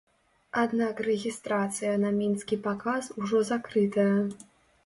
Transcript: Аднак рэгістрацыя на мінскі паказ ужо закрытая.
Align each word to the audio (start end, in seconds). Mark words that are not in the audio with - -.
Аднак 0.61 1.01
рэгістрацыя 1.07 1.93
на 2.05 2.11
мінскі 2.21 2.59
паказ 2.65 3.11
ужо 3.25 3.43
закрытая. 3.51 4.09